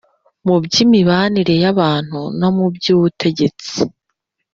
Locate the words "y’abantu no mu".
1.63-2.65